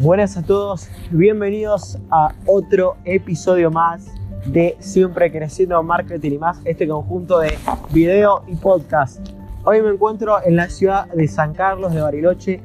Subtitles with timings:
[0.00, 4.06] Buenas a todos, bienvenidos a otro episodio más
[4.46, 7.58] de Siempre Creciendo Marketing y más, este conjunto de
[7.90, 9.18] video y podcast.
[9.64, 12.60] Hoy me encuentro en la ciudad de San Carlos de Bariloche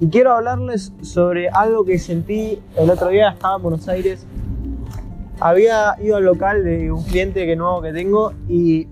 [0.00, 4.26] y quiero hablarles sobre algo que sentí el otro día, estaba en Buenos Aires,
[5.38, 8.88] había ido al local de un cliente que nuevo que tengo y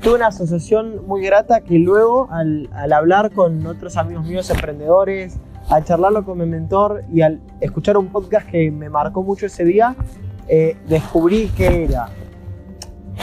[0.00, 5.40] tuve una asociación muy grata que luego al, al hablar con otros amigos míos emprendedores,
[5.70, 9.64] al charlarlo con mi mentor y al escuchar un podcast que me marcó mucho ese
[9.64, 9.94] día,
[10.48, 12.08] eh, descubrí qué era.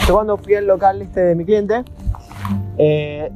[0.06, 1.82] Yo cuando fui al local este de mi cliente,
[2.78, 3.30] eh,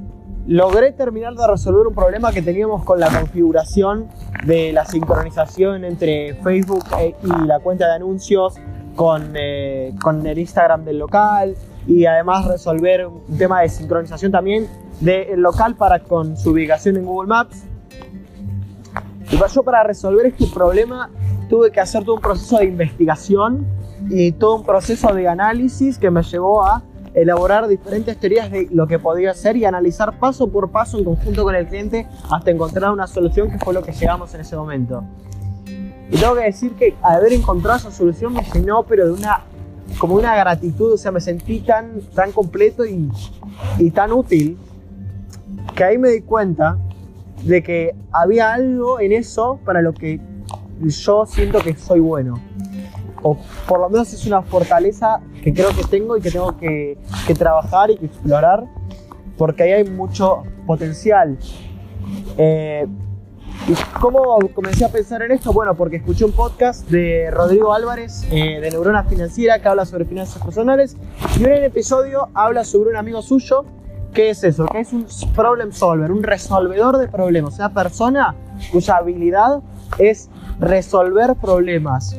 [0.46, 4.08] logré terminar de resolver un problema que teníamos con la configuración
[4.46, 8.54] de la sincronización entre Facebook e- y la cuenta de anuncios
[8.94, 11.56] con, eh, con el Instagram del local
[11.86, 14.66] y además resolver un tema de sincronización también
[15.00, 17.64] del local para con su ubicación en Google Maps.
[19.30, 21.10] Y yo para resolver este problema
[21.48, 23.66] tuve que hacer todo un proceso de investigación
[24.08, 26.82] y todo un proceso de análisis que me llevó a
[27.14, 31.42] elaborar diferentes teorías de lo que podía ser y analizar paso por paso en conjunto
[31.42, 35.04] con el cliente hasta encontrar una solución que fue lo que llegamos en ese momento.
[36.10, 39.42] Y tengo que decir que al haber encontrado esa solución me llenó pero de una
[39.98, 43.10] como una gratitud, o sea, me sentí tan, tan completo y,
[43.78, 44.56] y tan útil
[45.74, 46.78] que ahí me di cuenta
[47.42, 50.20] de que había algo en eso para lo que
[50.80, 52.40] yo siento que soy bueno.
[53.22, 53.36] O
[53.68, 56.96] por lo menos es una fortaleza que creo que tengo y que tengo que,
[57.26, 58.64] que trabajar y que explorar
[59.40, 61.38] porque ahí hay mucho potencial.
[62.36, 62.86] Eh,
[63.68, 65.52] ¿Y cómo comencé a pensar en esto?
[65.52, 70.04] Bueno, porque escuché un podcast de Rodrigo Álvarez eh, de Neurona Financiera que habla sobre
[70.04, 70.96] finanzas personales
[71.38, 73.64] y en el episodio habla sobre un amigo suyo
[74.12, 74.66] ¿Qué es eso?
[74.66, 76.10] ¿Qué es un problem solver?
[76.10, 77.58] Un resolvedor de problemas.
[77.58, 78.34] Una persona
[78.72, 79.60] cuya habilidad
[79.98, 82.16] es resolver problemas.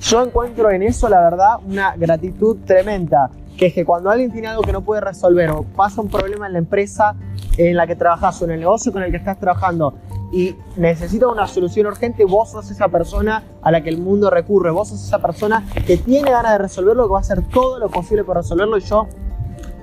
[0.00, 3.30] Yo encuentro en eso, la verdad, una gratitud tremenda.
[3.56, 6.46] Que es que cuando alguien tiene algo que no puede resolver o pasa un problema
[6.46, 7.14] en la empresa
[7.56, 9.94] en la que trabajas o en el negocio con el que estás trabajando
[10.34, 14.72] y necesita una solución urgente, vos sos esa persona a la que el mundo recurre.
[14.72, 17.88] Vos sos esa persona que tiene ganas de resolverlo, que va a hacer todo lo
[17.88, 18.76] posible por resolverlo.
[18.76, 19.06] Y yo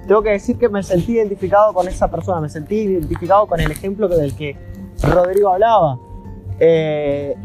[0.07, 3.71] tengo que decir que me sentí identificado con esa persona, me sentí identificado con el
[3.71, 4.55] ejemplo del que
[5.03, 5.99] Rodrigo hablaba.
[6.59, 7.35] Eh,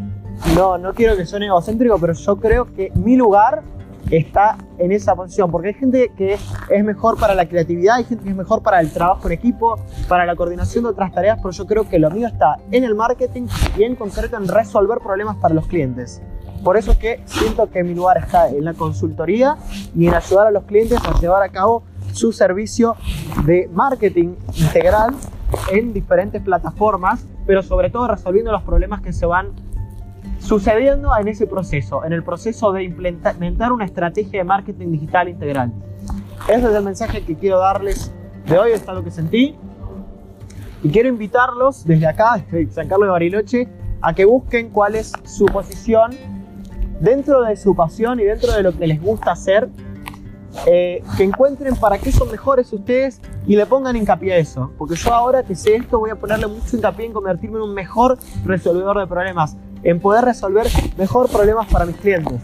[0.54, 3.62] no, no quiero que suene egocéntrico, pero yo creo que mi lugar
[4.10, 6.38] está en esa posición, porque hay gente que
[6.70, 9.78] es mejor para la creatividad, hay gente que es mejor para el trabajo en equipo,
[10.08, 12.94] para la coordinación de otras tareas, pero yo creo que lo mío está en el
[12.94, 13.46] marketing
[13.76, 16.22] y en concreto en resolver problemas para los clientes.
[16.62, 19.56] Por eso es que siento que mi lugar está en la consultoría
[19.94, 21.82] y en ayudar a los clientes a llevar a cabo
[22.16, 22.96] su servicio
[23.44, 25.14] de marketing integral
[25.70, 29.52] en diferentes plataformas, pero sobre todo resolviendo los problemas que se van
[30.38, 35.72] sucediendo en ese proceso, en el proceso de implementar una estrategia de marketing digital integral.
[36.48, 38.12] Ese es el mensaje que quiero darles
[38.46, 39.56] de hoy, está lo que sentí.
[40.82, 43.68] Y quiero invitarlos desde acá, desde San Carlos de Bariloche,
[44.00, 46.12] a que busquen cuál es su posición
[47.00, 49.68] dentro de su pasión y dentro de lo que les gusta hacer
[50.66, 54.72] eh, que encuentren para qué son mejores ustedes y le pongan hincapié a eso.
[54.78, 57.74] Porque yo ahora que sé esto voy a ponerle mucho hincapié en convertirme en un
[57.74, 62.40] mejor resolvedor de problemas, en poder resolver mejor problemas para mis clientes.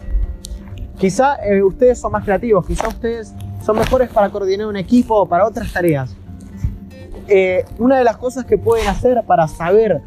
[0.98, 3.34] Quizá eh, ustedes son más creativos, quizá ustedes
[3.64, 6.14] son mejores para coordinar un equipo o para otras tareas.
[7.28, 10.02] Eh, una de las cosas que pueden hacer para saber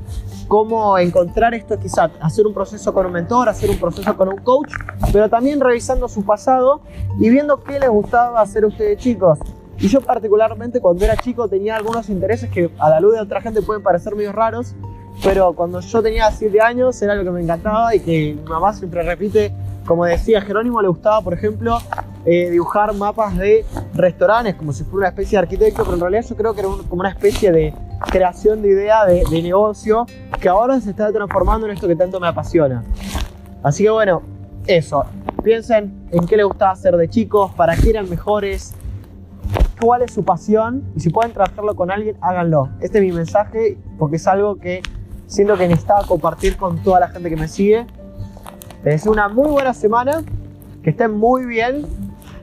[0.48, 4.38] cómo encontrar esto, quizás hacer un proceso con un mentor, hacer un proceso con un
[4.38, 4.72] coach,
[5.12, 6.82] pero también revisando su pasado
[7.20, 9.40] y viendo qué les gustaba hacer a ustedes chicos.
[9.78, 13.42] Y yo particularmente cuando era chico tenía algunos intereses que a la luz de otra
[13.42, 14.74] gente pueden parecer medio raros,
[15.24, 18.74] pero cuando yo tenía 7 años era lo que me encantaba y que mi mamá
[18.74, 19.54] siempre repite,
[19.86, 21.78] como decía Jerónimo, le gustaba, por ejemplo,
[22.26, 26.26] eh, dibujar mapas de restaurantes como si fuera una especie de arquitecto, pero en realidad
[26.28, 30.06] yo creo que era como una especie de creación de idea de, negocio
[30.40, 32.84] que ahora se está transformando en esto que tanto me apasiona.
[33.64, 34.22] Así que bueno,
[34.68, 35.06] eso.
[35.44, 38.74] Piensen en qué les gustaba hacer de chicos, para qué eran mejores,
[39.80, 42.70] cuál es su pasión y si pueden trabajarlo con alguien, háganlo.
[42.80, 44.82] Este es mi mensaje porque es algo que
[45.28, 47.86] siento que necesitaba compartir con toda la gente que me sigue.
[48.84, 50.24] Les deseo una muy buena semana,
[50.84, 51.86] que estén muy bien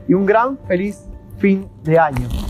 [0.07, 1.05] y un gran feliz
[1.37, 2.42] fin de año.